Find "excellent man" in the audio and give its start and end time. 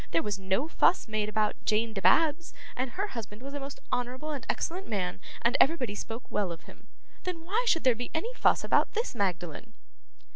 4.49-5.19